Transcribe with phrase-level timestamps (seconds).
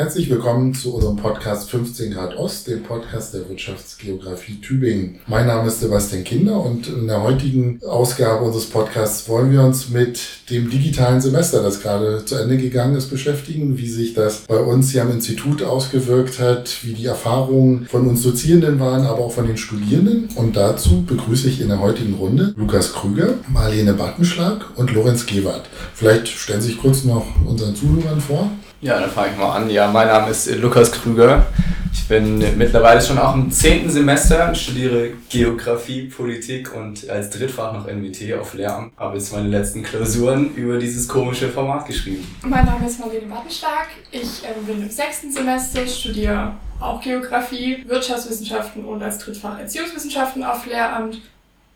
[0.00, 5.20] Herzlich willkommen zu unserem Podcast 15 Grad Ost, dem Podcast der Wirtschaftsgeografie Tübingen.
[5.26, 9.90] Mein Name ist Sebastian Kinder und in der heutigen Ausgabe unseres Podcasts wollen wir uns
[9.90, 14.58] mit dem digitalen Semester, das gerade zu Ende gegangen ist, beschäftigen, wie sich das bei
[14.58, 19.32] uns hier am Institut ausgewirkt hat, wie die Erfahrungen von uns Dozierenden waren, aber auch
[19.32, 20.30] von den Studierenden.
[20.34, 25.68] Und dazu begrüße ich in der heutigen Runde Lukas Krüger, Marlene Battenschlag und Lorenz Gewart.
[25.92, 28.50] Vielleicht stellen Sie sich kurz noch unseren Zuhörern vor.
[28.82, 29.68] Ja, dann fange ich mal an.
[29.68, 31.44] Ja, mein Name ist Lukas Krüger.
[31.92, 37.86] Ich bin mittlerweile schon auch im zehnten Semester studiere Geografie, Politik und als Drittfach noch
[37.86, 38.92] NWT auf Lehramt.
[38.96, 42.26] Habe jetzt meine letzten Klausuren über dieses komische Format geschrieben.
[42.42, 43.88] Mein Name ist Marlene Martenstark.
[44.10, 50.64] Ich äh, bin im sechsten Semester, studiere auch Geografie, Wirtschaftswissenschaften und als Drittfach Erziehungswissenschaften auf
[50.64, 51.20] Lehramt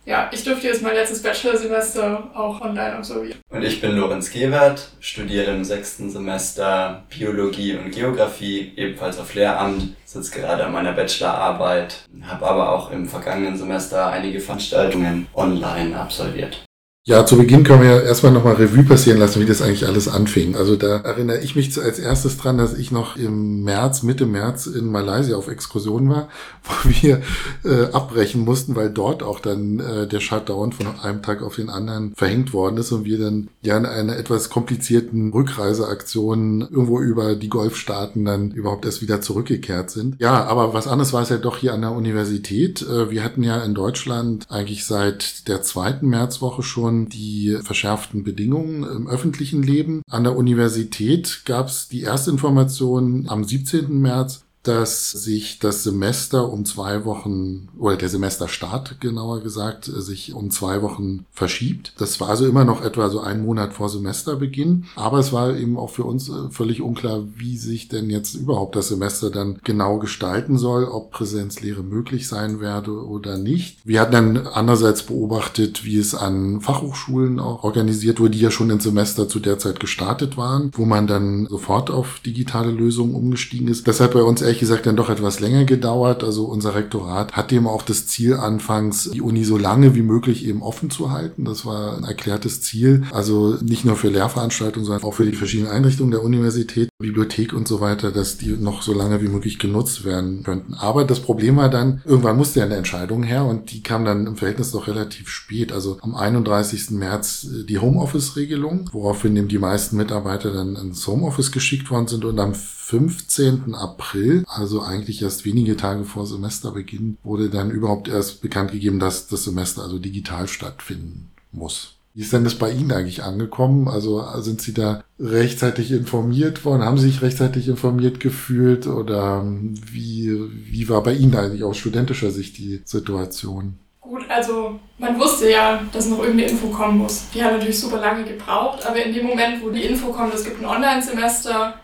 [0.07, 3.39] ja, ich durfte jetzt mein letztes Bachelorsemester auch online absolvieren.
[3.51, 9.97] Und ich bin Lorenz Gewert, studiere im sechsten Semester Biologie und Geografie, ebenfalls auf Lehramt,
[10.05, 16.65] sitze gerade an meiner Bachelorarbeit, habe aber auch im vergangenen Semester einige Veranstaltungen online absolviert.
[17.06, 20.08] Ja, zu Beginn können wir ja erstmal nochmal Revue passieren lassen, wie das eigentlich alles
[20.08, 20.56] anfing.
[20.56, 24.64] Also da erinnere ich mich als erstes dran, dass ich noch im März, Mitte März
[24.64, 26.30] in Malaysia auf Exkursion war,
[26.64, 27.20] wo wir
[27.62, 31.69] äh, abbrechen mussten, weil dort auch dann äh, der Shutdown von einem Tag auf den
[31.69, 37.36] anderen verhängt worden ist und wir dann ja in einer etwas komplizierten Rückreiseaktion irgendwo über
[37.36, 40.19] die Golfstaaten dann überhaupt erst wieder zurückgekehrt sind.
[40.20, 42.80] Ja, aber was anderes war es ja doch hier an der Universität.
[42.80, 48.25] Äh, wir hatten ja in Deutschland eigentlich seit der zweiten Märzwoche schon schon die verschärften
[48.25, 50.03] Bedingungen im öffentlichen Leben.
[50.11, 54.00] An der Universität gab es die erste Information am 17.
[54.00, 60.51] März dass sich das Semester um zwei Wochen, oder der Semesterstart genauer gesagt, sich um
[60.51, 61.93] zwei Wochen verschiebt.
[61.98, 64.87] Das war also immer noch etwa so ein Monat vor Semesterbeginn.
[64.97, 68.75] Aber es war eben auch für uns äh, völlig unklar, wie sich denn jetzt überhaupt
[68.77, 73.78] das Semester dann genau gestalten soll, ob Präsenzlehre möglich sein werde oder nicht.
[73.84, 78.71] Wir hatten dann andererseits beobachtet, wie es an Fachhochschulen auch organisiert wurde, die ja schon
[78.71, 83.69] ins Semester zu der Zeit gestartet waren, wo man dann sofort auf digitale Lösungen umgestiegen
[83.69, 83.87] ist.
[83.87, 86.22] Deshalb bei uns ehrlich gesagt dann doch etwas länger gedauert.
[86.22, 90.47] Also unser Rektorat hat eben auch das Ziel anfangs, die Uni so lange wie möglich
[90.47, 91.44] eben offen zu halten.
[91.44, 93.03] Das war ein erklärtes Ziel.
[93.10, 97.66] Also nicht nur für Lehrveranstaltungen, sondern auch für die verschiedenen Einrichtungen der Universität, Bibliothek und
[97.66, 100.75] so weiter, dass die noch so lange wie möglich genutzt werden könnten.
[100.75, 104.28] Aber das Problem war dann, irgendwann musste ja eine Entscheidung her und die kam dann
[104.28, 105.72] im Verhältnis doch relativ spät.
[105.72, 106.93] Also am 31.
[106.93, 112.25] März äh, die Homeoffice-Regelung, woraufhin eben die meisten Mitarbeiter dann ins Homeoffice geschickt worden sind
[112.25, 113.75] und am 15.
[113.75, 119.27] April, also eigentlich erst wenige Tage vor Semesterbeginn, wurde dann überhaupt erst bekannt gegeben, dass
[119.28, 121.94] das Semester also digital stattfinden muss.
[122.15, 123.88] Wie ist denn das bei Ihnen eigentlich angekommen?
[123.88, 126.84] Also sind Sie da rechtzeitig informiert worden?
[126.84, 128.87] Haben Sie sich rechtzeitig informiert gefühlt?
[128.87, 133.78] Oder wie, wie war bei Ihnen eigentlich aus studentischer Sicht die Situation?
[134.00, 137.25] Gut, also man wusste ja, dass noch irgendeine Info kommen muss.
[137.34, 140.44] Die hat natürlich super lange gebraucht, aber in dem Moment, wo die Info kommt, es
[140.44, 141.84] gibt ein Online-Semester, ähm,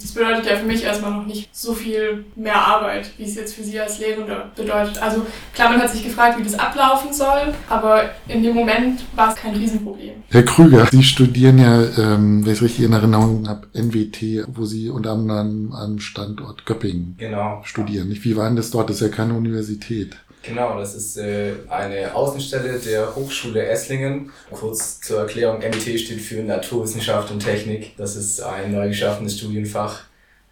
[0.00, 3.54] das bedeutet ja für mich erstmal noch nicht so viel mehr Arbeit, wie es jetzt
[3.54, 5.00] für Sie als Lehrende bedeutet.
[5.00, 9.30] Also klar, man hat sich gefragt, wie das ablaufen soll, aber in dem Moment war
[9.30, 10.14] es kein Riesenproblem.
[10.30, 14.64] Herr Krüger, Sie studieren ja, ähm, wenn ich es richtig in Erinnerung habe, NWT, wo
[14.64, 17.60] Sie unter anderem am Standort Göppingen genau.
[17.64, 18.08] studieren.
[18.10, 18.90] Wie war denn das dort?
[18.90, 20.16] Das ist ja keine Universität.
[20.42, 24.32] Genau, das ist äh, eine Außenstelle der Hochschule Esslingen.
[24.50, 27.96] Kurz zur Erklärung, MIT steht für Naturwissenschaft und Technik.
[27.96, 30.04] Das ist ein neu geschaffenes Studienfach.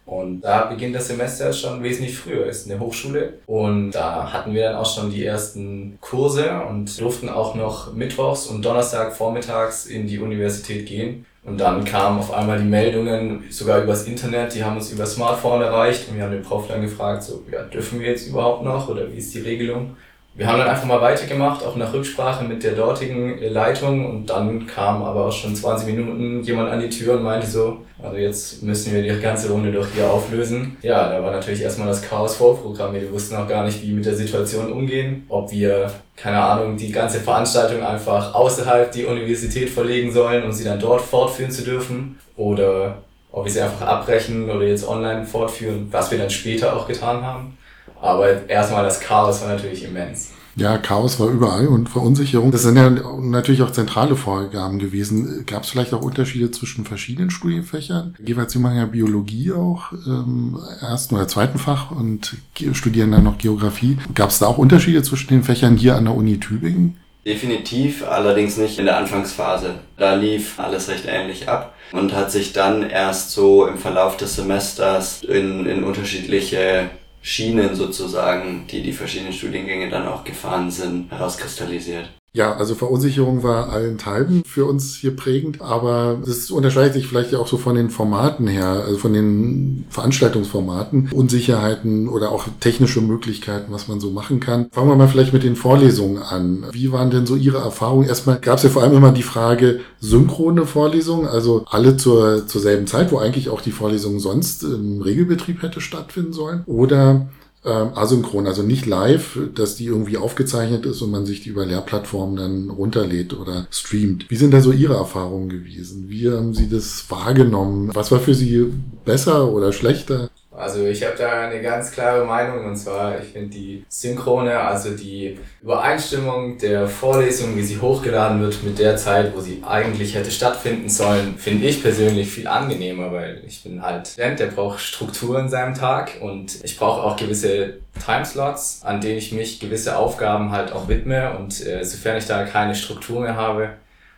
[0.05, 2.45] Und da beginnt das Semester schon wesentlich früher.
[2.45, 3.39] Ist eine Hochschule.
[3.47, 8.47] Und da hatten wir dann auch schon die ersten Kurse und durften auch noch mittwochs
[8.47, 11.25] und Donnerstag vormittags in die Universität gehen.
[11.43, 15.63] Und dann kamen auf einmal die Meldungen, sogar übers Internet, die haben uns über Smartphone
[15.63, 18.87] erreicht und wir haben den Prof dann gefragt, so, ja, dürfen wir jetzt überhaupt noch
[18.87, 19.95] oder wie ist die Regelung?
[20.35, 24.67] Wir haben dann einfach mal weitergemacht, auch nach Rücksprache mit der dortigen Leitung und dann
[24.67, 28.63] kam aber auch schon 20 Minuten jemand an die Tür und meinte so, also jetzt
[28.63, 30.77] müssen wir die ganze Runde doch hier auflösen.
[30.81, 33.03] Ja, da war natürlich erstmal das Chaos vorprogrammiert.
[33.03, 35.25] Wir wussten auch gar nicht, wie mit der Situation umgehen.
[35.29, 40.63] Ob wir, keine Ahnung, die ganze Veranstaltung einfach außerhalb die Universität verlegen sollen, um sie
[40.63, 42.19] dann dort fortführen zu dürfen.
[42.35, 42.97] Oder
[43.31, 47.23] ob wir sie einfach abbrechen oder jetzt online fortführen, was wir dann später auch getan
[47.23, 47.57] haben.
[48.01, 50.31] Aber erstmal das Chaos war natürlich immens.
[50.55, 52.51] Ja, Chaos war überall und Verunsicherung.
[52.51, 55.45] Das sind ja natürlich auch zentrale Vorgaben gewesen.
[55.45, 58.15] Gab es vielleicht auch Unterschiede zwischen verschiedenen Studienfächern?
[58.25, 62.35] Jeweils, Sie machen ja Biologie auch im ersten oder zweiten Fach und
[62.73, 63.97] studieren dann noch Geografie.
[64.13, 66.97] Gab es da auch Unterschiede zwischen den Fächern hier an der Uni Tübingen?
[67.25, 69.75] Definitiv, allerdings nicht in der Anfangsphase.
[69.97, 74.35] Da lief alles recht ähnlich ab und hat sich dann erst so im Verlauf des
[74.35, 76.89] Semesters in, in unterschiedliche
[77.21, 82.09] Schienen sozusagen, die die verschiedenen Studiengänge dann auch gefahren sind, herauskristallisiert.
[82.33, 87.39] Ja, also Verunsicherung war allenthalben für uns hier prägend, aber das unterscheidet sich vielleicht ja
[87.39, 93.73] auch so von den Formaten her, also von den Veranstaltungsformaten, Unsicherheiten oder auch technische Möglichkeiten,
[93.73, 94.67] was man so machen kann.
[94.71, 96.63] Fangen wir mal vielleicht mit den Vorlesungen an.
[96.71, 98.07] Wie waren denn so Ihre Erfahrungen?
[98.07, 102.61] Erstmal gab es ja vor allem immer die Frage synchrone Vorlesungen, also alle zur, zur
[102.61, 107.27] selben Zeit, wo eigentlich auch die Vorlesung sonst im Regelbetrieb hätte stattfinden sollen, oder
[107.63, 111.65] ähm, asynchron, also nicht live, dass die irgendwie aufgezeichnet ist und man sich die über
[111.65, 114.29] Lehrplattformen dann runterlädt oder streamt.
[114.29, 116.09] Wie sind da so Ihre Erfahrungen gewesen?
[116.09, 117.91] Wie haben Sie das wahrgenommen?
[117.93, 118.71] Was war für Sie
[119.05, 120.29] besser oder schlechter?
[120.61, 124.91] Also ich habe da eine ganz klare Meinung und zwar, ich finde die Synchrone, also
[124.95, 130.31] die Übereinstimmung der Vorlesung, wie sie hochgeladen wird mit der Zeit, wo sie eigentlich hätte
[130.31, 135.39] stattfinden sollen, finde ich persönlich viel angenehmer, weil ich bin halt Student, der braucht Struktur
[135.39, 140.51] in seinem Tag und ich brauche auch gewisse Timeslots, an denen ich mich gewisse Aufgaben
[140.51, 143.71] halt auch widme und äh, sofern ich da keine Struktur mehr habe,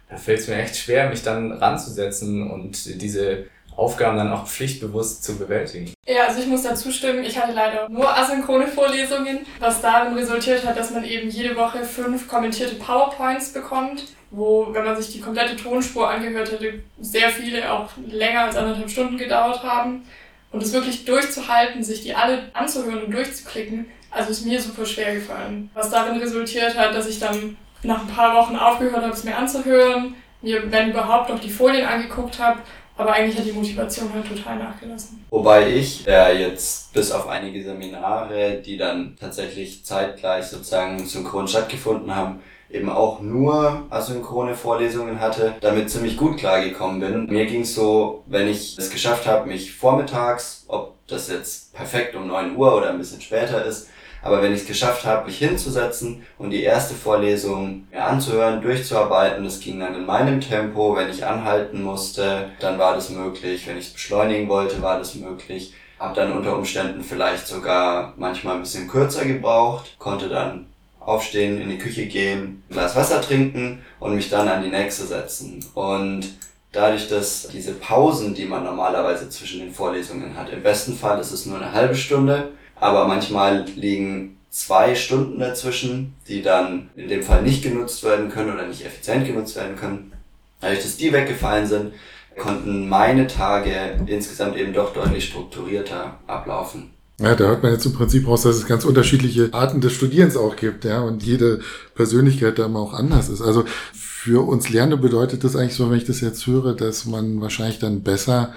[0.09, 3.45] da fällt es mir echt schwer, mich dann ranzusetzen und diese
[3.77, 5.93] Aufgaben dann auch pflichtbewusst zu bewältigen.
[6.07, 10.65] Ja, also ich muss dazu stimmen, ich hatte leider nur asynchrone Vorlesungen, was darin resultiert
[10.65, 15.21] hat, dass man eben jede Woche fünf kommentierte PowerPoints bekommt, wo, wenn man sich die
[15.21, 20.03] komplette Tonspur angehört hätte, sehr viele auch länger als anderthalb Stunden gedauert haben.
[20.51, 25.15] Und es wirklich durchzuhalten, sich die alle anzuhören und durchzuklicken, also ist mir super schwer
[25.15, 25.71] gefallen.
[25.73, 29.35] Was darin resultiert hat, dass ich dann nach ein paar Wochen aufgehört habe, es mir
[29.35, 32.59] anzuhören, mir, wenn überhaupt, noch die Folien angeguckt habe
[32.95, 35.25] aber eigentlich hat die Motivation halt total nachgelassen.
[35.29, 42.15] Wobei ich äh, jetzt bis auf einige Seminare, die dann tatsächlich zeitgleich sozusagen synchron stattgefunden
[42.15, 42.39] haben,
[42.73, 47.25] eben auch nur asynchrone Vorlesungen hatte, damit ziemlich gut klargekommen bin.
[47.27, 52.15] Mir ging es so, wenn ich es geschafft habe, mich vormittags, ob das jetzt perfekt
[52.15, 53.89] um 9 Uhr oder ein bisschen später ist,
[54.23, 59.43] aber wenn ich es geschafft habe, mich hinzusetzen und die erste Vorlesung mir anzuhören, durchzuarbeiten,
[59.43, 60.95] das ging dann in meinem Tempo.
[60.95, 63.67] Wenn ich anhalten musste, dann war das möglich.
[63.67, 65.73] Wenn ich es beschleunigen wollte, war das möglich.
[65.99, 70.67] Hab dann unter Umständen vielleicht sogar manchmal ein bisschen kürzer gebraucht, konnte dann
[71.05, 75.05] aufstehen, in die Küche gehen, ein Glas Wasser trinken und mich dann an die nächste
[75.05, 75.63] setzen.
[75.73, 76.27] Und
[76.71, 81.31] dadurch, dass diese Pausen, die man normalerweise zwischen den Vorlesungen hat, im besten Fall ist
[81.31, 87.23] es nur eine halbe Stunde, aber manchmal liegen zwei Stunden dazwischen, die dann in dem
[87.23, 90.13] Fall nicht genutzt werden können oder nicht effizient genutzt werden können.
[90.61, 91.93] Dadurch, dass die weggefallen sind,
[92.37, 96.93] konnten meine Tage insgesamt eben doch deutlich strukturierter ablaufen.
[97.19, 100.35] Ja, da hört man jetzt im Prinzip raus, dass es ganz unterschiedliche Arten des Studierens
[100.35, 101.59] auch gibt, ja, und jede
[101.93, 103.41] Persönlichkeit da immer auch anders ist.
[103.41, 107.39] Also für uns Lernende bedeutet das eigentlich so, wenn ich das jetzt höre, dass man
[107.39, 108.53] wahrscheinlich dann besser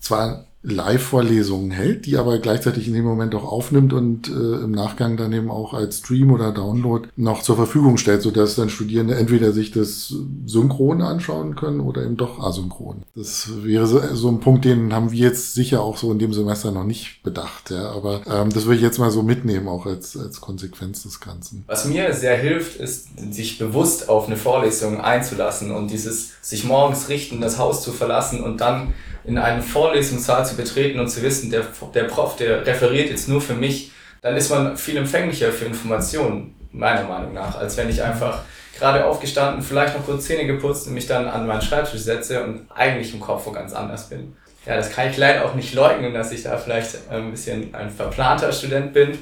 [0.00, 5.16] zwar Live-Vorlesungen hält, die aber gleichzeitig in dem Moment auch aufnimmt und äh, im Nachgang
[5.16, 9.52] dann eben auch als Stream oder Download noch zur Verfügung stellt, sodass dann Studierende entweder
[9.52, 10.14] sich das
[10.44, 13.04] synchron anschauen können oder eben doch asynchron.
[13.16, 16.34] Das wäre so, so ein Punkt, den haben wir jetzt sicher auch so in dem
[16.34, 19.86] Semester noch nicht bedacht, ja, aber ähm, das würde ich jetzt mal so mitnehmen, auch
[19.86, 21.64] als, als Konsequenz des Ganzen.
[21.68, 27.08] Was mir sehr hilft, ist, sich bewusst auf eine Vorlesung einzulassen und dieses sich morgens
[27.08, 28.92] richten, das Haus zu verlassen und dann
[29.24, 33.40] in einen Vorlesungssaal zu betreten und zu wissen, der, der Prof, der referiert jetzt nur
[33.40, 38.02] für mich, dann ist man viel empfänglicher für Informationen, meiner Meinung nach, als wenn ich
[38.02, 38.42] einfach
[38.78, 42.66] gerade aufgestanden, vielleicht noch kurz Zähne geputzt und mich dann an meinen Schreibtisch setze und
[42.74, 44.36] eigentlich im Kopf wo ganz anders bin.
[44.66, 47.90] Ja, das kann ich leider auch nicht leugnen, dass ich da vielleicht ein bisschen ein
[47.90, 49.18] verplanter Student bin.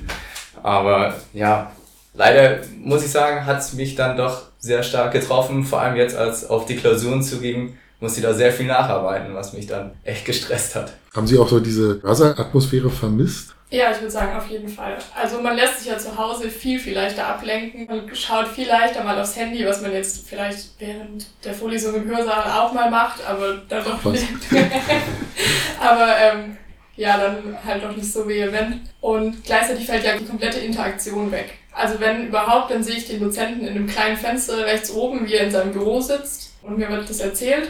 [0.63, 1.73] Aber ja,
[2.15, 6.17] leider muss ich sagen, hat es mich dann doch sehr stark getroffen, vor allem jetzt,
[6.17, 10.25] als auf die Klausuren zuging muss sie da sehr viel nacharbeiten, was mich dann echt
[10.25, 10.93] gestresst hat.
[11.15, 13.55] Haben Sie auch so diese Wasseratmosphäre vermisst?
[13.71, 14.97] Ja, ich würde sagen, auf jeden Fall.
[15.15, 17.87] Also man lässt sich ja zu Hause viel, viel leichter ablenken.
[17.87, 22.07] Man schaut viel leichter mal aufs Handy, was man jetzt vielleicht während der Vorlesung im
[22.07, 24.27] Hörsaal auch mal macht, aber dann doch nicht.
[25.81, 26.57] aber ähm,
[26.97, 28.81] ja, dann halt doch nicht so vehement.
[29.03, 31.59] Und gleichzeitig fällt ja die komplette Interaktion weg.
[31.75, 35.35] Also wenn überhaupt, dann sehe ich den Dozenten in einem kleinen Fenster rechts oben, wie
[35.35, 37.69] er in seinem Büro sitzt und mir wird das erzählt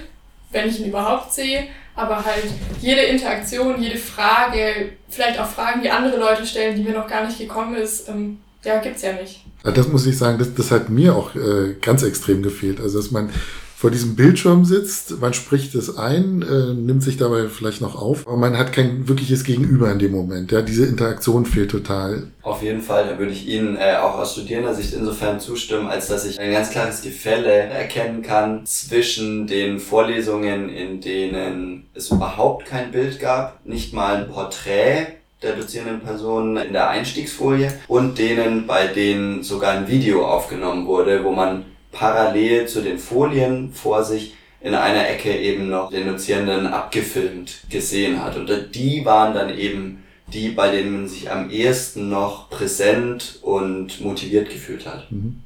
[0.50, 2.44] wenn ich ihn überhaupt sehe, aber halt
[2.80, 7.26] jede Interaktion, jede Frage, vielleicht auch Fragen, die andere Leute stellen, die mir noch gar
[7.26, 9.44] nicht gekommen ist, ähm, ja, gibt's ja nicht.
[9.62, 12.80] Das muss ich sagen, das, das hat mir auch äh, ganz extrem gefehlt.
[12.80, 13.30] Also, dass man
[13.78, 18.26] vor diesem Bildschirm sitzt, man spricht es ein, äh, nimmt sich dabei vielleicht noch auf,
[18.26, 20.50] aber man hat kein wirkliches Gegenüber in dem Moment.
[20.50, 22.24] Ja, diese Interaktion fehlt total.
[22.42, 26.24] Auf jeden Fall, da würde ich Ihnen äh, auch aus Studierendersicht insofern zustimmen, als dass
[26.24, 32.90] ich ein ganz klares Gefälle erkennen kann zwischen den Vorlesungen, in denen es überhaupt kein
[32.90, 35.06] Bild gab, nicht mal ein Porträt
[35.40, 41.22] der dozierenden Person in der Einstiegsfolie und denen, bei denen sogar ein Video aufgenommen wurde,
[41.22, 46.66] wo man parallel zu den Folien vor sich in einer Ecke eben noch den Dozierenden
[46.66, 48.36] abgefilmt gesehen hat.
[48.36, 54.00] Und die waren dann eben die, bei denen man sich am ehesten noch präsent und
[54.00, 55.10] motiviert gefühlt hat.
[55.10, 55.42] Mhm.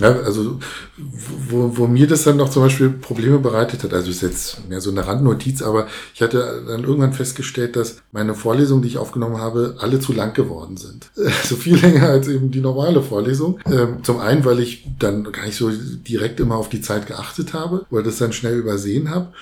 [0.00, 0.58] Ja, also
[1.48, 4.80] wo, wo mir das dann noch zum Beispiel Probleme bereitet hat, also ist jetzt mehr
[4.80, 9.38] so eine Randnotiz, aber ich hatte dann irgendwann festgestellt, dass meine Vorlesungen, die ich aufgenommen
[9.38, 11.10] habe, alle zu lang geworden sind.
[11.50, 13.60] So also viel länger als eben die normale Vorlesung.
[13.66, 17.54] Ähm, zum einen, weil ich dann gar nicht so direkt immer auf die Zeit geachtet
[17.54, 19.32] habe, weil das dann schnell übersehen habe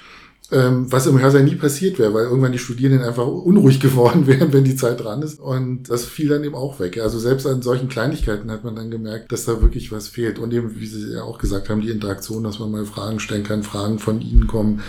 [0.51, 4.53] ähm, was im Hörsaal nie passiert wäre, weil irgendwann die Studierenden einfach unruhig geworden wären,
[4.53, 5.39] wenn die Zeit dran ist.
[5.39, 6.99] Und das fiel dann eben auch weg.
[6.99, 10.39] Also selbst an solchen Kleinigkeiten hat man dann gemerkt, dass da wirklich was fehlt.
[10.39, 13.45] Und eben, wie Sie ja auch gesagt haben, die Interaktion, dass man mal Fragen stellen
[13.45, 14.81] kann, Fragen von Ihnen kommen,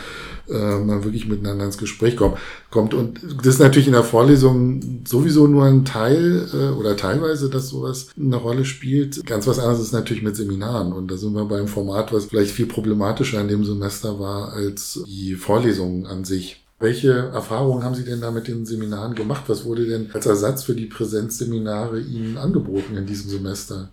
[0.50, 2.38] äh, man wirklich miteinander ins Gespräch kommt.
[2.70, 2.94] kommt.
[2.94, 7.70] Und das ist natürlich in der Vorlesung sowieso nur ein Teil äh, oder teilweise, dass
[7.70, 9.26] sowas eine Rolle spielt.
[9.26, 10.94] Ganz was anderes ist natürlich mit Seminaren.
[10.94, 15.04] Und da sind wir beim Format, was vielleicht viel problematischer in dem Semester war als
[15.08, 16.66] die Vorlesungen an sich.
[16.80, 19.44] Welche Erfahrungen haben Sie denn da mit den Seminaren gemacht?
[19.48, 23.90] Was wurde denn als Ersatz für die Präsenzseminare Ihnen angeboten in diesem Semester?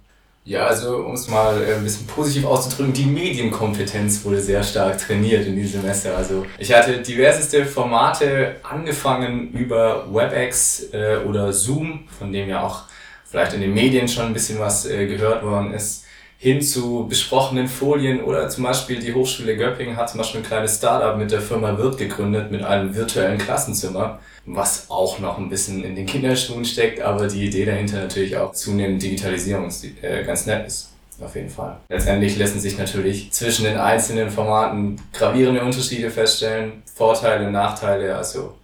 [0.47, 4.97] Ja, also um es mal äh, ein bisschen positiv auszudrücken, die Medienkompetenz wurde sehr stark
[4.97, 6.17] trainiert in diesem Semester.
[6.17, 12.85] Also ich hatte diverseste Formate angefangen über WebEx äh, oder Zoom, von dem ja auch
[13.25, 16.06] vielleicht in den Medien schon ein bisschen was äh, gehört worden ist
[16.39, 20.77] hin zu besprochenen Folien oder zum Beispiel die Hochschule Göppingen hat zum Beispiel ein kleines
[20.77, 25.83] Startup mit der Firma Wirt gegründet mit einem virtuellen Klassenzimmer, was auch noch ein bisschen
[25.83, 29.71] in den Kinderschuhen steckt, aber die Idee dahinter natürlich auch zunehmend Digitalisierung
[30.03, 30.91] äh, ganz nett ist.
[31.19, 31.79] Auf jeden Fall.
[31.89, 38.55] Letztendlich lassen sich natürlich zwischen den einzelnen Formaten gravierende Unterschiede feststellen, Vorteile, Nachteile, also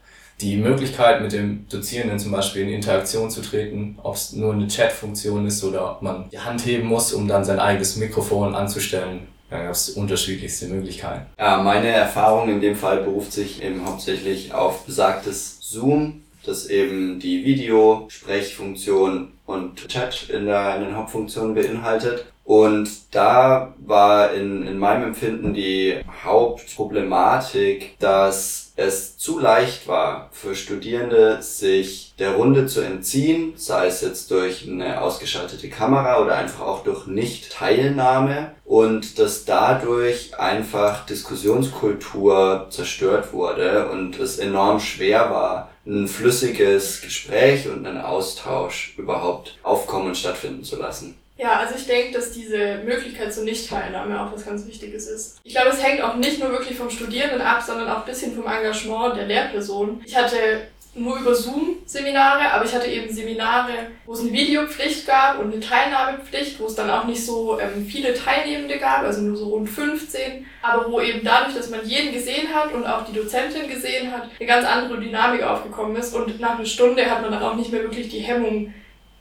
[0.43, 4.67] die Möglichkeit, mit dem Dozierenden zum Beispiel in Interaktion zu treten, ob es nur eine
[4.67, 9.29] Chat-Funktion ist oder ob man die Hand heben muss, um dann sein eigenes Mikrofon anzustellen.
[9.51, 11.27] Da gab es unterschiedlichste Möglichkeiten.
[11.39, 17.21] Ja, meine Erfahrung in dem Fall beruft sich eben hauptsächlich auf besagtes Zoom, das eben
[17.21, 22.25] die Video, Sprechfunktion und Chat in, der, in den Hauptfunktionen beinhaltet.
[22.45, 30.55] Und da war in, in meinem Empfinden die Hauptproblematik, dass es zu leicht war für
[30.55, 36.61] Studierende, sich der Runde zu entziehen, sei es jetzt durch eine ausgeschaltete Kamera oder einfach
[36.67, 45.71] auch durch Nicht-Teilnahme und dass dadurch einfach Diskussionskultur zerstört wurde und es enorm schwer war,
[45.87, 51.17] ein flüssiges Gespräch und einen Austausch überhaupt aufkommen und stattfinden zu lassen.
[51.39, 55.41] Ja, also ich denke, dass diese Möglichkeit zur Nichtteilnahme auch was ganz Wichtiges ist.
[55.45, 58.35] Ich glaube, es hängt auch nicht nur wirklich vom Studierenden ab, sondern auch ein bisschen
[58.35, 60.03] vom Engagement der Lehrperson.
[60.05, 63.73] Ich hatte nur über Zoom Seminare, aber ich hatte eben Seminare,
[64.05, 67.87] wo es eine Videopflicht gab und eine Teilnahmepflicht, wo es dann auch nicht so ähm,
[67.87, 72.13] viele Teilnehmende gab, also nur so rund 15, aber wo eben dadurch, dass man jeden
[72.13, 76.39] gesehen hat und auch die Dozentin gesehen hat, eine ganz andere Dynamik aufgekommen ist und
[76.41, 78.75] nach einer Stunde hat man dann auch nicht mehr wirklich die Hemmung,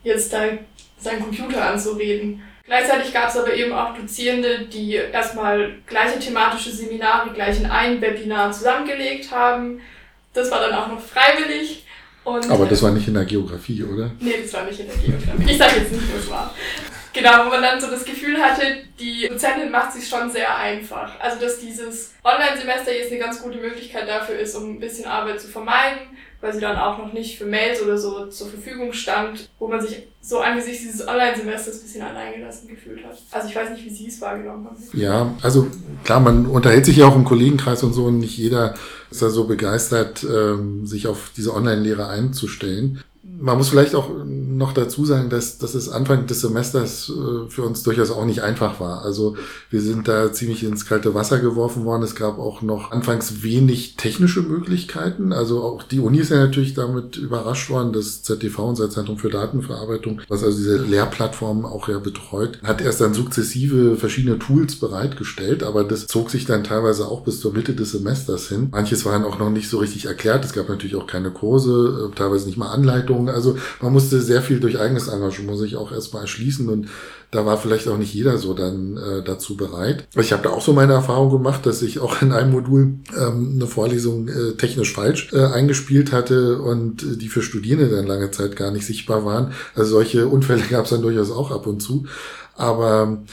[0.03, 0.43] jetzt da
[1.01, 2.41] seinen Computer anzureden.
[2.65, 7.99] Gleichzeitig gab es aber eben auch Dozierende, die erstmal gleiche thematische Seminare gleich in ein
[7.99, 9.81] Webinar zusammengelegt haben.
[10.33, 11.85] Das war dann auch noch freiwillig.
[12.23, 14.11] Und aber das war nicht in der Geografie, oder?
[14.19, 15.51] Nee, das war nicht in der Geografie.
[15.51, 16.53] Ich sage jetzt nicht, wo es war.
[17.13, 18.63] Genau, wo man dann so das Gefühl hatte,
[18.97, 21.19] die Dozentin macht sich schon sehr einfach.
[21.19, 25.41] Also, dass dieses Online-Semester jetzt eine ganz gute Möglichkeit dafür ist, um ein bisschen Arbeit
[25.41, 25.99] zu vermeiden,
[26.41, 29.79] weil sie dann auch noch nicht für Mails oder so zur Verfügung stand, wo man
[29.79, 33.17] sich so angesichts dieses Online-Semesters ein bisschen alleingelassen gefühlt hat.
[33.31, 34.77] Also ich weiß nicht, wie Sie es wahrgenommen haben.
[34.93, 35.67] Ja, also
[36.03, 38.73] klar, man unterhält sich ja auch im Kollegenkreis und so und nicht jeder
[39.09, 43.03] ist da so begeistert, ähm, sich auf diese Online-Lehre einzustellen
[43.41, 47.63] man muss vielleicht auch noch dazu sagen, dass, dass es Anfang des Semesters äh, für
[47.63, 49.03] uns durchaus auch nicht einfach war.
[49.03, 49.35] Also
[49.71, 52.03] wir sind da ziemlich ins kalte Wasser geworfen worden.
[52.03, 55.33] Es gab auch noch anfangs wenig technische Möglichkeiten.
[55.33, 57.91] Also auch die Uni ist ja natürlich damit überrascht worden.
[57.91, 63.01] Das ZDV, unser Zentrum für Datenverarbeitung, was also diese Lehrplattform auch ja betreut, hat erst
[63.01, 65.63] dann sukzessive verschiedene Tools bereitgestellt.
[65.63, 68.69] Aber das zog sich dann teilweise auch bis zur Mitte des Semesters hin.
[68.71, 70.45] Manches waren auch noch nicht so richtig erklärt.
[70.45, 73.30] Es gab natürlich auch keine Kurse, äh, teilweise nicht mal Anleitungen.
[73.33, 76.87] Also man musste sehr viel durch eigenes Engagement sich auch erstmal erschließen und
[77.31, 80.05] da war vielleicht auch nicht jeder so dann äh, dazu bereit.
[80.17, 83.53] Ich habe da auch so meine Erfahrung gemacht, dass ich auch in einem Modul ähm,
[83.55, 88.31] eine Vorlesung äh, technisch falsch äh, eingespielt hatte und äh, die für Studierende dann lange
[88.31, 89.53] Zeit gar nicht sichtbar waren.
[89.75, 92.05] Also solche Unfälle gab es dann durchaus auch ab und zu.
[92.55, 93.23] Aber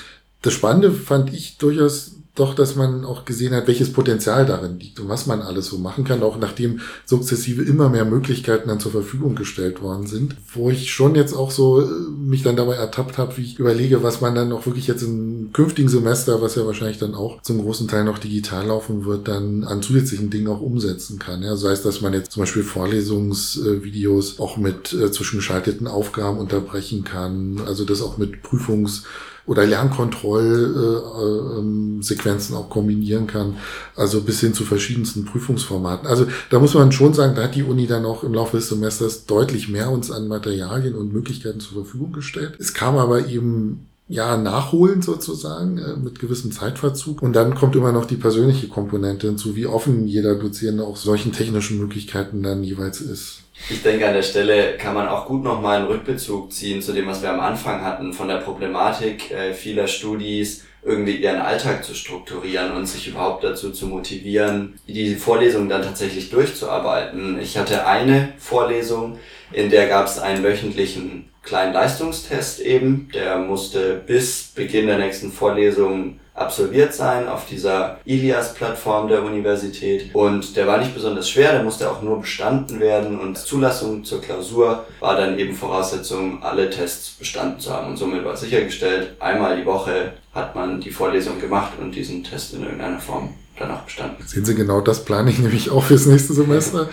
[0.42, 5.00] das Spannende fand ich durchaus doch, dass man auch gesehen hat, welches Potenzial darin liegt
[5.00, 8.92] und was man alles so machen kann, auch nachdem sukzessive immer mehr Möglichkeiten dann zur
[8.92, 13.18] Verfügung gestellt worden sind, wo ich schon jetzt auch so äh, mich dann dabei ertappt
[13.18, 16.66] habe, wie ich überlege, was man dann auch wirklich jetzt im künftigen Semester, was ja
[16.66, 20.60] wahrscheinlich dann auch zum großen Teil noch digital laufen wird, dann an zusätzlichen Dingen auch
[20.60, 21.42] umsetzen kann.
[21.42, 27.04] Ja, sei es, dass man jetzt zum Beispiel Vorlesungsvideos auch mit äh, zwischengeschalteten Aufgaben unterbrechen
[27.04, 29.04] kann, also das auch mit Prüfungs
[29.48, 33.56] oder Lernkontrollsequenzen äh, äh, auch kombinieren kann,
[33.96, 36.06] also bis hin zu verschiedensten Prüfungsformaten.
[36.06, 38.68] Also da muss man schon sagen, da hat die Uni dann auch im Laufe des
[38.68, 42.54] Semesters deutlich mehr uns an Materialien und Möglichkeiten zur Verfügung gestellt.
[42.60, 47.22] Es kam aber eben ja, nachholen sozusagen, äh, mit gewissem Zeitverzug.
[47.22, 51.32] Und dann kommt immer noch die persönliche Komponente hinzu, wie offen jeder Dozierende auch solchen
[51.32, 53.42] technischen Möglichkeiten dann jeweils ist.
[53.70, 57.06] Ich denke, an der Stelle kann man auch gut nochmal einen Rückbezug ziehen zu dem,
[57.06, 61.94] was wir am Anfang hatten, von der Problematik äh, vieler Studis, irgendwie ihren Alltag zu
[61.94, 67.38] strukturieren und sich überhaupt dazu zu motivieren, die Vorlesung dann tatsächlich durchzuarbeiten.
[67.40, 69.18] Ich hatte eine Vorlesung,
[69.52, 75.32] in der gab es einen wöchentlichen kleinen Leistungstest eben, der musste bis Beginn der nächsten
[75.32, 80.14] Vorlesung absolviert sein auf dieser Ilias-Plattform der Universität.
[80.14, 84.20] Und der war nicht besonders schwer, der musste auch nur bestanden werden und Zulassung zur
[84.20, 87.88] Klausur war dann eben Voraussetzung, alle Tests bestanden zu haben.
[87.88, 92.54] Und somit war sichergestellt, einmal die Woche hat man die Vorlesung gemacht und diesen Test
[92.54, 94.22] in irgendeiner Form danach bestanden.
[94.26, 96.88] Sehen Sie, genau das plane ich nämlich auch fürs nächste Semester,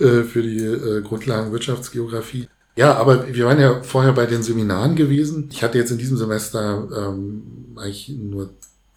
[0.00, 2.48] äh, für die äh, Grundlagen Wirtschaftsgeografie.
[2.76, 5.48] Ja, aber wir waren ja vorher bei den Seminaren gewesen.
[5.52, 7.42] Ich hatte jetzt in diesem Semester ähm,
[7.76, 8.50] eigentlich nur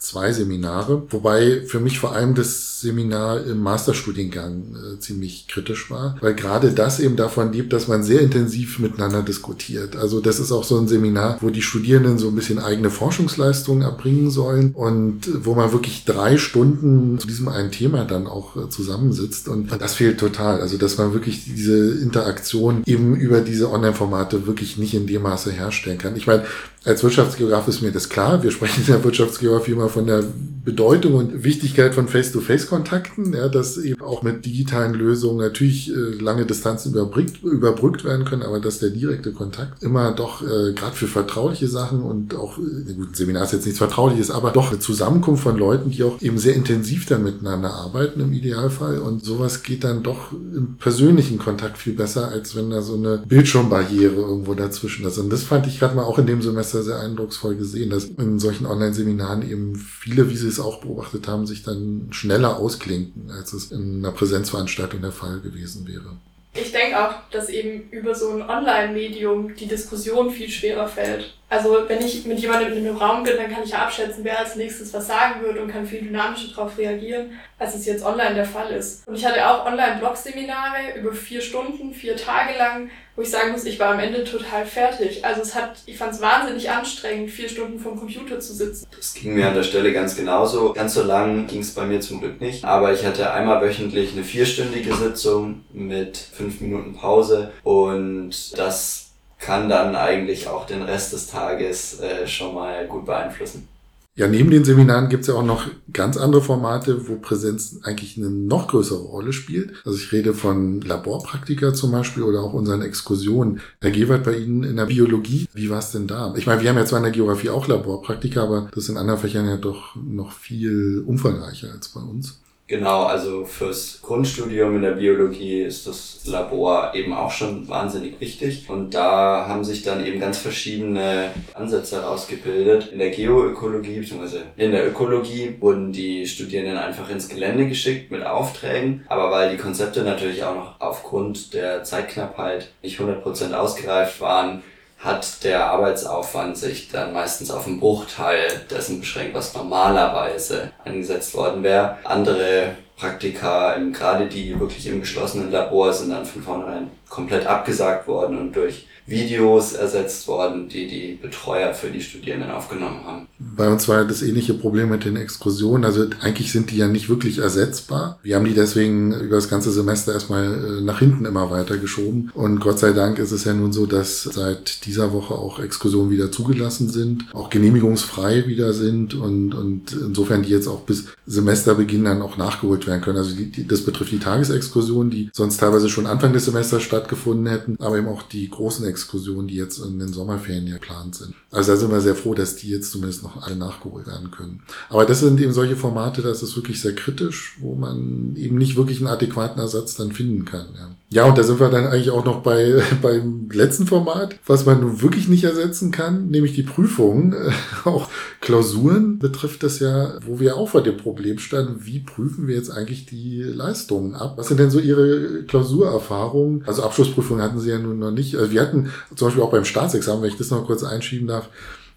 [0.04, 6.18] zwei Seminare, wobei für mich vor allem das Seminar im Masterstudiengang äh, ziemlich kritisch war,
[6.20, 9.96] weil gerade das eben davon lebt, dass man sehr intensiv miteinander diskutiert.
[9.96, 13.84] Also das ist auch so ein Seminar, wo die Studierenden so ein bisschen eigene Forschungsleistungen
[13.84, 18.70] erbringen sollen und wo man wirklich drei Stunden zu diesem einen Thema dann auch äh,
[18.70, 20.60] zusammensitzt und das fehlt total.
[20.60, 25.50] Also dass man wirklich diese Interaktion eben über diese Online-Formate wirklich nicht in dem Maße
[25.54, 26.18] herstellen kann.
[26.18, 26.44] Ich meine,
[26.86, 28.44] als Wirtschaftsgeograf ist mir das klar.
[28.44, 30.24] Wir sprechen in der Wirtschaftsgeografie immer von der
[30.66, 36.46] Bedeutung und Wichtigkeit von Face-to-Face-Kontakten, ja, dass eben auch mit digitalen Lösungen natürlich äh, lange
[36.46, 41.08] Distanzen überbrückt, überbrückt werden können, aber dass der direkte Kontakt immer doch äh, gerade für
[41.08, 44.80] vertrauliche Sachen und auch, äh, gut, ein Seminar ist jetzt nichts Vertrauliches, aber doch eine
[44.80, 49.64] Zusammenkunft von Leuten, die auch eben sehr intensiv dann miteinander arbeiten im Idealfall und sowas
[49.64, 54.54] geht dann doch im persönlichen Kontakt viel besser, als wenn da so eine Bildschirmbarriere irgendwo
[54.54, 55.18] dazwischen ist.
[55.18, 58.06] Und das fand ich gerade mal auch in dem Semester sehr, sehr eindrucksvoll gesehen, dass
[58.06, 63.32] in solchen Online-Seminaren eben viele, wie sie es auch beobachtet haben, sich dann schneller ausklinken,
[63.32, 66.18] als es in einer Präsenzveranstaltung der Fall gewesen wäre.
[66.56, 71.34] Ich denke auch, dass eben über so ein Online-Medium die Diskussion viel schwerer fällt.
[71.50, 74.40] Also wenn ich mit jemandem in einem Raum bin, dann kann ich ja abschätzen, wer
[74.40, 77.32] als nächstes was sagen wird und kann viel dynamischer darauf reagieren,
[77.64, 79.08] als es jetzt online der Fall ist.
[79.08, 83.64] Und ich hatte auch Online-Blog-Seminare über vier Stunden, vier Tage lang, wo ich sagen muss,
[83.64, 85.24] ich war am Ende total fertig.
[85.24, 88.86] Also es hat, ich fand es wahnsinnig anstrengend, vier Stunden vom Computer zu sitzen.
[88.96, 90.74] Das ging mir an der Stelle ganz genauso.
[90.74, 92.66] Ganz so lang ging es bei mir zum Glück nicht.
[92.66, 99.70] Aber ich hatte einmal wöchentlich eine vierstündige Sitzung mit fünf Minuten Pause und das kann
[99.70, 103.68] dann eigentlich auch den Rest des Tages äh, schon mal gut beeinflussen.
[104.16, 108.30] Ja, neben den Seminaren gibt's ja auch noch ganz andere Formate, wo Präsenz eigentlich eine
[108.30, 109.74] noch größere Rolle spielt.
[109.86, 113.60] Also ich rede von Laborpraktika zum Beispiel oder auch unseren Exkursionen.
[113.82, 116.32] Herr Gewert, bei Ihnen in der Biologie, wie war's denn da?
[116.38, 118.98] Ich meine, wir haben ja zwar in der Geografie auch Laborpraktika, aber das ist in
[118.98, 122.43] anderen Fächern ja doch noch viel umfangreicher als bei uns.
[122.66, 128.70] Genau, also fürs Grundstudium in der Biologie ist das Labor eben auch schon wahnsinnig wichtig.
[128.70, 132.94] Und da haben sich dann eben ganz verschiedene Ansätze herausgebildet.
[132.94, 134.38] In der Geoökologie bzw.
[134.56, 139.04] in der Ökologie wurden die Studierenden einfach ins Gelände geschickt mit Aufträgen.
[139.10, 144.64] Aber weil die Konzepte natürlich auch noch aufgrund der Zeitknappheit nicht 100% ausgereift waren,
[145.04, 151.62] hat der Arbeitsaufwand sich dann meistens auf einen Bruchteil dessen beschränkt, was normalerweise angesetzt worden
[151.64, 151.98] wäre.
[152.06, 158.38] Andere Praktika, gerade die wirklich im geschlossenen Labor, sind dann von vornherein komplett abgesagt worden
[158.38, 163.28] und durch Videos ersetzt worden, die die Betreuer für die Studierenden aufgenommen haben.
[163.40, 165.84] Bei uns war das ähnliche Problem mit den Exkursionen.
[165.84, 168.20] Also eigentlich sind die ja nicht wirklich ersetzbar.
[168.24, 172.32] Wir haben die deswegen über das ganze Semester erstmal äh, nach hinten immer weiter geschoben.
[172.34, 176.10] Und Gott sei Dank ist es ja nun so, dass seit dieser Woche auch Exkursionen
[176.10, 182.06] wieder zugelassen sind, auch genehmigungsfrei wieder sind und, und insofern die jetzt auch bis Semesterbeginn
[182.06, 183.18] dann auch nachgeholt werden können.
[183.18, 187.48] Also die, die, das betrifft die Tagesexkursionen, die sonst teilweise schon Anfang des Semesters stattgefunden
[187.48, 191.34] hätten, aber eben auch die großen Exkursionen, die jetzt in den Sommerferien geplant sind.
[191.52, 194.62] Also da sind wir sehr froh, dass die jetzt zumindest noch alle nachgeholt werden können.
[194.90, 198.76] Aber das sind eben solche Formate, das ist wirklich sehr kritisch, wo man eben nicht
[198.76, 200.68] wirklich einen adäquaten Ersatz dann finden kann.
[200.78, 204.66] Ja, ja und da sind wir dann eigentlich auch noch bei beim letzten Format, was
[204.66, 207.36] man nun wirklich nicht ersetzen kann, nämlich die Prüfungen.
[207.86, 208.10] auch
[208.42, 212.72] Klausuren betrifft das ja, wo wir auch vor dem Problem standen, wie prüfen wir jetzt
[212.72, 214.34] eigentlich die Leistungen ab?
[214.38, 216.64] Was sind denn so Ihre Klausurerfahrungen?
[216.66, 218.36] Also Abschlussprüfungen hatten Sie ja nun noch nicht.
[218.36, 221.50] Also wir hatten zum Beispiel auch beim Staatsexamen, wenn ich das noch kurz einschieben darf,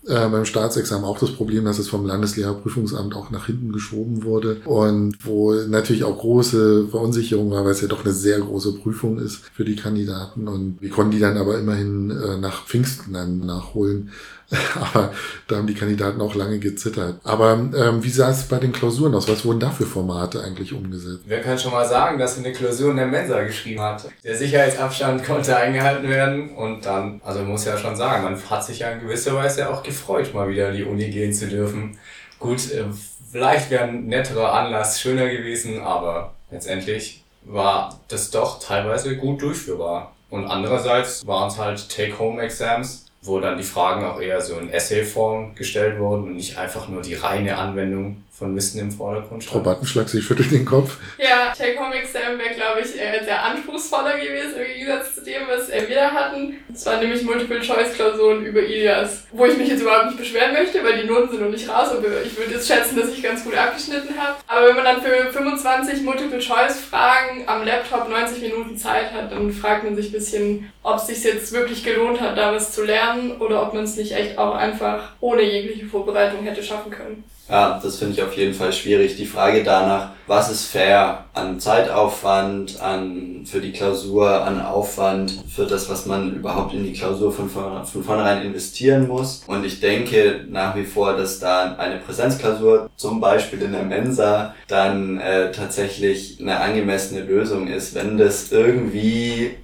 [0.06, 4.60] äh, beim Staatsexamen auch das Problem, dass es vom Landeslehrerprüfungsamt auch nach hinten geschoben wurde
[4.64, 9.18] und wo natürlich auch große Verunsicherung war, weil es ja doch eine sehr große Prüfung
[9.18, 13.40] ist für die Kandidaten und wir konnten die dann aber immerhin äh, nach Pfingsten dann
[13.40, 14.10] nachholen.
[14.80, 15.12] Aber
[15.48, 17.20] da haben die Kandidaten auch lange gezittert.
[17.24, 19.28] Aber ähm, wie sah es bei den Klausuren aus?
[19.28, 21.24] Was wurden da für Formate eigentlich umgesetzt?
[21.26, 24.08] Wer kann schon mal sagen, dass er eine Klausur in der Mensa geschrieben hat?
[24.22, 28.80] Der Sicherheitsabstand konnte eingehalten werden und dann, also muss ja schon sagen, man hat sich
[28.80, 31.98] ja in gewisser Weise auch gefreut, mal wieder in die Uni gehen zu dürfen.
[32.38, 32.84] Gut, äh,
[33.32, 40.12] vielleicht wäre ein netterer Anlass schöner gewesen, aber letztendlich war das doch teilweise gut durchführbar.
[40.28, 45.54] Und andererseits waren es halt Take-Home-Exams, wo dann die Fragen auch eher so in Essay-Form
[45.54, 49.64] gestellt wurden und nicht einfach nur die reine Anwendung von Wissen im Vordergrund stand.
[49.64, 50.98] Frau Battenschlag, Sie schüttelt den Kopf.
[51.16, 55.96] Ja, Take-Home-Exam wäre, glaube ich, äh, sehr anspruchsvoller gewesen im Gegensatz zu dem, was wir
[55.96, 56.56] da hatten.
[56.72, 61.00] Es waren nämlich Multiple-Choice-Klausuren über Ilias, wo ich mich jetzt überhaupt nicht beschweren möchte, weil
[61.00, 63.56] die Noten sind noch nicht raus, aber ich würde jetzt schätzen, dass ich ganz gut
[63.56, 64.36] abgeschnitten habe.
[64.46, 69.84] Aber wenn man dann für 25 Multiple-Choice-Fragen am Laptop 90 Minuten Zeit hat, dann fragt
[69.84, 73.40] man sich ein bisschen, ob es sich jetzt wirklich gelohnt hat, da was zu lernen
[73.40, 77.24] oder ob man es nicht echt auch einfach ohne jegliche Vorbereitung hätte schaffen können.
[77.48, 79.16] Ja, das finde ich auf jeden Fall schwierig.
[79.16, 85.64] Die Frage danach, was ist fair an Zeitaufwand, an, für die Klausur, an Aufwand, für
[85.64, 89.44] das, was man überhaupt in die Klausur von, von vornherein investieren muss.
[89.46, 94.54] Und ich denke nach wie vor, dass da eine Präsenzklausur, zum Beispiel in der Mensa,
[94.66, 99.56] dann äh, tatsächlich eine angemessene Lösung ist, wenn das irgendwie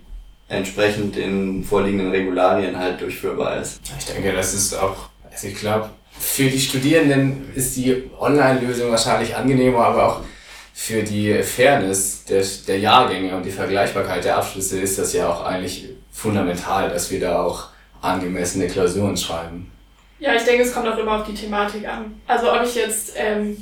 [0.49, 3.81] entsprechend den vorliegenden Regularien halt durchführbar ist.
[3.99, 5.89] Ich denke, das ist auch, also ich glaube,
[6.23, 10.21] für die Studierenden ist die Online-Lösung wahrscheinlich angenehmer, aber auch
[10.73, 15.45] für die Fairness der, der Jahrgänge und die Vergleichbarkeit der Abschlüsse ist das ja auch
[15.45, 17.69] eigentlich fundamental, dass wir da auch
[18.01, 19.71] angemessene Klausuren schreiben.
[20.21, 22.21] Ja, ich denke, es kommt auch immer auf die Thematik an.
[22.29, 23.57] Also ob ich jetzt ähm,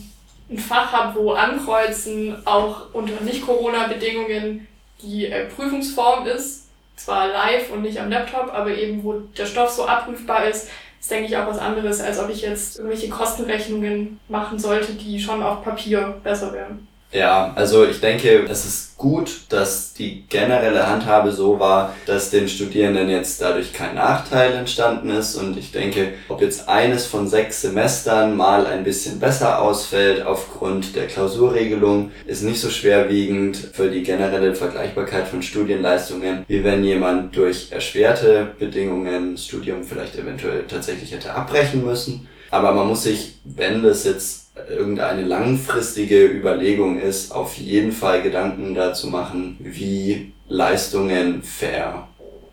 [0.51, 4.69] ein Fach habe, wo Ankreuzen auch unter Nicht-Corona-Bedingungen
[5.03, 9.71] die äh, Prüfungsform ist, zwar live und nicht am Laptop, aber eben wo der Stoff
[9.71, 10.69] so abrufbar ist,
[11.01, 15.19] ist, denke ich, auch was anderes, als ob ich jetzt irgendwelche Kostenrechnungen machen sollte, die
[15.19, 16.87] schon auf Papier besser wären.
[17.13, 22.49] Ja, also ich denke, es ist gut, dass die generelle Handhabe so war, dass den
[22.49, 25.35] Studierenden jetzt dadurch kein Nachteil entstanden ist.
[25.35, 30.95] Und ich denke, ob jetzt eines von sechs Semestern mal ein bisschen besser ausfällt aufgrund
[30.95, 37.35] der Klausurregelung, ist nicht so schwerwiegend für die generelle Vergleichbarkeit von Studienleistungen, wie wenn jemand
[37.35, 42.29] durch erschwerte Bedingungen Studium vielleicht eventuell tatsächlich hätte abbrechen müssen.
[42.51, 48.75] Aber man muss sich, wenn das jetzt irgendeine langfristige Überlegung ist, auf jeden Fall Gedanken
[48.75, 52.09] dazu machen, wie Leistungen fair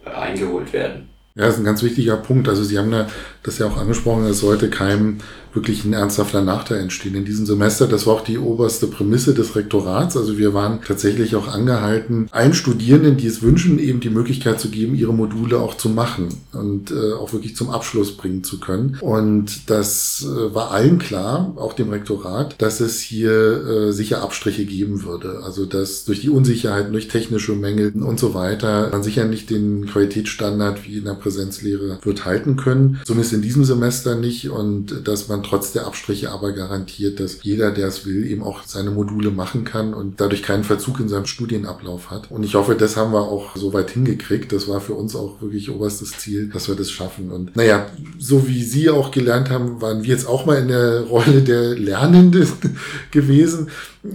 [0.05, 1.09] eingeholt werden.
[1.35, 2.49] Ja, das ist ein ganz wichtiger Punkt.
[2.49, 2.89] Also Sie haben
[3.43, 5.17] das ja auch angesprochen, es sollte keinem
[5.57, 7.87] wirklich ein ernsthafter Nachteil entstehen in diesem Semester.
[7.87, 10.15] Das war auch die oberste Prämisse des Rektorats.
[10.15, 14.69] Also wir waren tatsächlich auch angehalten, allen Studierenden, die es wünschen, eben die Möglichkeit zu
[14.69, 18.97] geben, ihre Module auch zu machen und äh, auch wirklich zum Abschluss bringen zu können.
[19.01, 24.65] Und das äh, war allen klar, auch dem Rektorat, dass es hier äh, sicher Abstriche
[24.65, 25.41] geben würde.
[25.43, 29.87] Also dass durch die Unsicherheiten, durch technische Mängel und so weiter man sicher nicht den
[29.87, 32.99] Qualitätsstandard wie in der Präsenzlehre wird halten können.
[33.27, 37.71] Zumindest in diesem Semester nicht und dass man trotz der Abstriche aber garantiert, dass jeder,
[37.71, 41.25] der es will, eben auch seine Module machen kann und dadurch keinen Verzug in seinem
[41.25, 42.31] Studienablauf hat.
[42.31, 44.51] Und ich hoffe, das haben wir auch so weit hingekriegt.
[44.51, 47.31] Das war für uns auch wirklich oberstes Ziel, dass wir das schaffen.
[47.31, 47.87] Und naja,
[48.17, 51.75] so wie Sie auch gelernt haben, waren wir jetzt auch mal in der Rolle der
[51.75, 52.47] Lernenden
[53.11, 53.69] gewesen.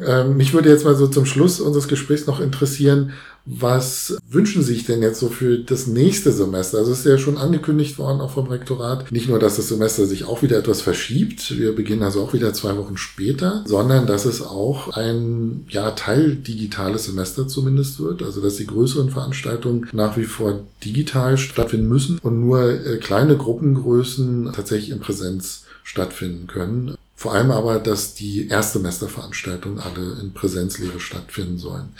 [0.06, 3.12] Ähm, mich würde jetzt mal so zum Schluss unseres Gesprächs noch interessieren,
[3.44, 6.78] Was wünschen Sie sich denn jetzt so für das nächste Semester?
[6.78, 9.10] Also es ist ja schon angekündigt worden, auch vom Rektorat.
[9.10, 11.58] Nicht nur, dass das Semester sich auch wieder etwas verschiebt.
[11.58, 16.36] Wir beginnen also auch wieder zwei Wochen später, sondern dass es auch ein, ja, Teil
[16.36, 18.22] digitales Semester zumindest wird.
[18.22, 23.36] Also, dass die größeren Veranstaltungen nach wie vor digital stattfinden müssen und nur äh, kleine
[23.36, 26.94] Gruppengrößen tatsächlich in Präsenz stattfinden können.
[27.16, 31.90] Vor allem aber, dass die Erstsemesterveranstaltungen alle in Präsenzlehre stattfinden sollen.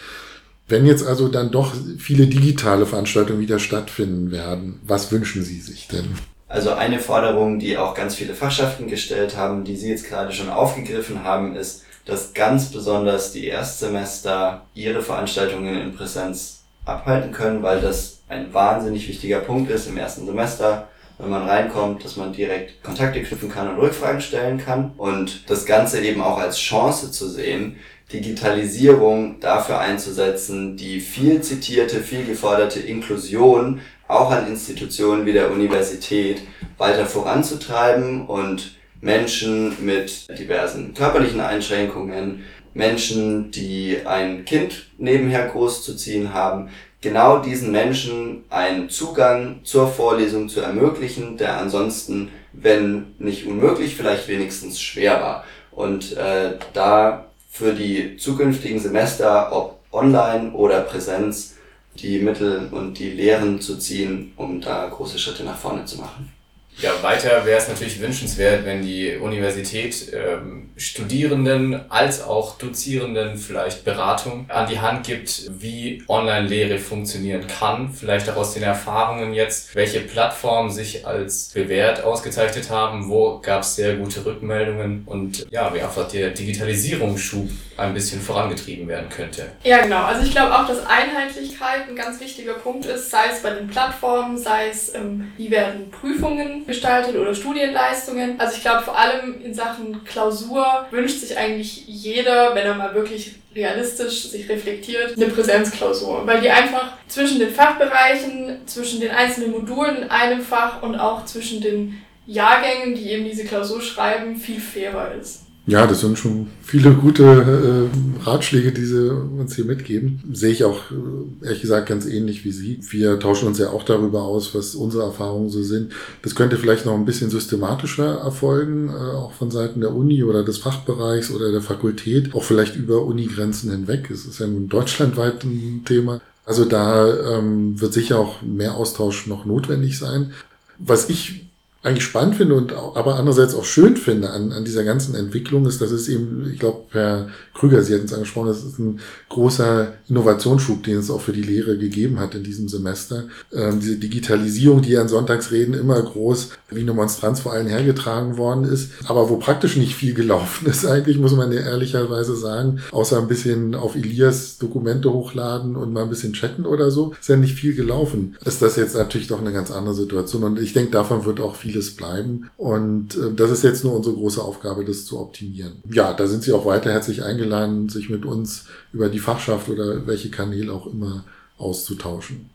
[0.73, 5.87] Wenn jetzt also dann doch viele digitale Veranstaltungen wieder stattfinden werden, was wünschen Sie sich
[5.87, 6.17] denn?
[6.49, 10.49] Also eine Forderung, die auch ganz viele Fachschaften gestellt haben, die Sie jetzt gerade schon
[10.49, 17.83] aufgegriffen haben, ist, dass ganz besonders die Erstsemester ihre Veranstaltungen in Präsenz abhalten können, weil
[17.83, 22.83] das ein wahnsinnig wichtiger Punkt ist im ersten Semester, wenn man reinkommt, dass man direkt
[22.83, 27.29] Kontakte knüpfen kann und Rückfragen stellen kann und das Ganze eben auch als Chance zu
[27.29, 27.77] sehen,
[28.13, 36.43] Digitalisierung dafür einzusetzen, die viel zitierte, viel geforderte Inklusion auch an Institutionen wie der Universität
[36.77, 42.45] weiter voranzutreiben und Menschen mit diversen körperlichen Einschränkungen,
[42.75, 46.71] Menschen, die ein Kind nebenher großzuziehen haben,
[47.01, 54.29] genau diesen Menschen einen Zugang zur Vorlesung zu ermöglichen, der ansonsten, wenn nicht unmöglich, vielleicht
[54.29, 55.45] wenigstens schwer war.
[55.71, 61.57] Und äh, da für die zukünftigen Semester, ob online oder Präsenz,
[61.97, 66.33] die Mittel und die Lehren zu ziehen, um da große Schritte nach vorne zu machen.
[66.79, 73.85] Ja, weiter wäre es natürlich wünschenswert, wenn die Universität ähm, Studierenden als auch Dozierenden vielleicht
[73.85, 77.93] Beratung an die Hand gibt, wie Online-Lehre funktionieren kann.
[77.93, 83.63] Vielleicht auch aus den Erfahrungen jetzt, welche Plattformen sich als bewährt ausgezeichnet haben, wo gab
[83.63, 85.03] es sehr gute Rückmeldungen.
[85.05, 89.53] Und ja, wie einfach der Digitalisierungsschub ein bisschen vorangetrieben werden könnte.
[89.65, 90.05] Ja, genau.
[90.05, 93.69] Also ich glaube auch, dass Einheitlichkeit ein ganz wichtiger Punkt ist, sei es bei den
[93.69, 98.39] Plattformen, sei es, ähm, wie werden Prüfungen gestaltet oder Studienleistungen.
[98.39, 102.95] Also ich glaube vor allem in Sachen Klausur wünscht sich eigentlich jeder, wenn er mal
[102.95, 109.51] wirklich realistisch sich reflektiert, eine Präsenzklausur, weil die einfach zwischen den Fachbereichen, zwischen den einzelnen
[109.51, 114.61] Modulen in einem Fach und auch zwischen den Jahrgängen, die eben diese Klausur schreiben, viel
[114.61, 115.43] fairer ist.
[115.65, 120.21] Ja, das sind schon viele gute äh, Ratschläge, die Sie uns hier mitgeben.
[120.33, 122.81] Sehe ich auch, äh, ehrlich gesagt, ganz ähnlich wie Sie.
[122.91, 125.93] Wir tauschen uns ja auch darüber aus, was unsere Erfahrungen so sind.
[126.23, 130.43] Das könnte vielleicht noch ein bisschen systematischer erfolgen, äh, auch von Seiten der Uni oder
[130.43, 134.11] des Fachbereichs oder der Fakultät, auch vielleicht über Unigrenzen hinweg.
[134.11, 136.21] Es ist ja nun deutschlandweit ein Thema.
[136.45, 140.33] Also da ähm, wird sicher auch mehr Austausch noch notwendig sein.
[140.79, 141.52] Was ich
[141.85, 145.81] eigentlich spannend finde und aber andererseits auch schön finde an, an dieser ganzen Entwicklung ist,
[145.81, 149.95] dass es eben, ich glaube, Herr Krüger, Sie hatten es angesprochen, das ist ein großer
[150.09, 153.25] Innovationsschub, den es auch für die Lehre gegeben hat in diesem Semester.
[153.53, 158.65] Ähm, diese Digitalisierung, die an Sonntagsreden immer groß wie eine Monstranz vor allen hergetragen worden
[158.65, 163.19] ist, aber wo praktisch nicht viel gelaufen ist, eigentlich muss man ja ehrlicherweise sagen, außer
[163.19, 167.37] ein bisschen auf Elias Dokumente hochladen und mal ein bisschen chatten oder so, ist ja
[167.37, 168.37] nicht viel gelaufen.
[168.45, 171.57] Ist das jetzt natürlich doch eine ganz andere Situation und ich denke, davon wird auch
[171.57, 172.51] viel vieles bleiben.
[172.57, 175.75] Und äh, das ist jetzt nur unsere große Aufgabe, das zu optimieren.
[175.91, 180.07] Ja, da sind Sie auch weiter herzlich eingeladen, sich mit uns über die Fachschaft oder
[180.07, 181.25] welche Kanäle auch immer
[181.59, 182.51] auszutauschen.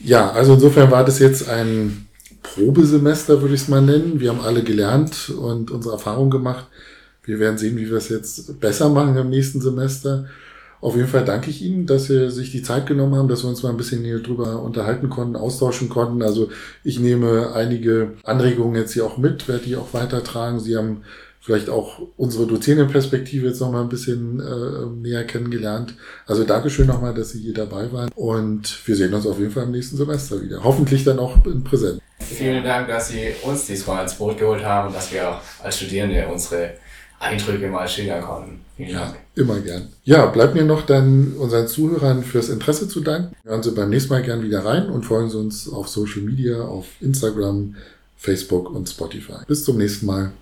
[0.00, 2.08] Ja, also insofern war das jetzt ein
[2.42, 4.20] Probesemester, würde ich es mal nennen.
[4.20, 6.66] Wir haben alle gelernt und unsere Erfahrung gemacht.
[7.22, 10.26] Wir werden sehen, wie wir es jetzt besser machen im nächsten Semester.
[10.80, 13.48] Auf jeden Fall danke ich Ihnen, dass Sie sich die Zeit genommen haben, dass wir
[13.48, 16.22] uns mal ein bisschen hier drüber unterhalten konnten, austauschen konnten.
[16.22, 16.50] Also
[16.82, 20.60] ich nehme einige Anregungen jetzt hier auch mit, werde die auch weitertragen.
[20.60, 21.02] Sie haben
[21.44, 25.94] vielleicht auch unsere Dozierendenperspektive jetzt nochmal ein bisschen äh, näher kennengelernt.
[26.26, 29.64] Also Dankeschön nochmal, dass Sie hier dabei waren und wir sehen uns auf jeden Fall
[29.64, 30.64] im nächsten Semester wieder.
[30.64, 32.00] Hoffentlich dann auch in Präsenz.
[32.18, 35.76] Vielen Dank, dass Sie uns diesmal ins Boot geholt haben und dass wir auch als
[35.76, 36.74] Studierende unsere
[37.18, 38.60] Eindrücke mal schildern konnten.
[38.76, 39.16] Vielen ja, Dank.
[39.34, 39.88] Immer gern.
[40.04, 43.34] Ja, bleibt mir noch dann unseren Zuhörern fürs Interesse zu danken.
[43.44, 46.62] Hören Sie beim nächsten Mal gern wieder rein und folgen Sie uns auf Social Media,
[46.62, 47.76] auf Instagram,
[48.16, 49.44] Facebook und Spotify.
[49.46, 50.32] Bis zum nächsten Mal.